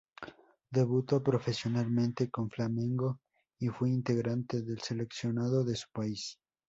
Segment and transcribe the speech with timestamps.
[0.71, 3.19] Debutó profesionalmente con Flamengo
[3.59, 6.39] y fue integrante del seleccionado de su país.